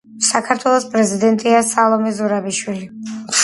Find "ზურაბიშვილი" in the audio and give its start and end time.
2.23-2.93